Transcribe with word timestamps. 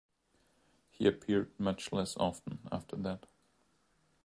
He 0.89 1.05
appeared 1.05 1.51
much 1.59 1.91
less 1.93 2.17
often 2.17 2.67
after 2.71 2.95
that. 2.95 3.27